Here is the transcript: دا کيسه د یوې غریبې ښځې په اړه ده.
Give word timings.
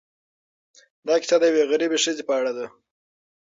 دا 1.07 1.15
کيسه 1.21 1.35
د 1.39 1.43
یوې 1.51 1.63
غریبې 1.71 1.97
ښځې 2.03 2.23
په 2.27 2.33
اړه 2.39 2.51
ده. 2.57 2.65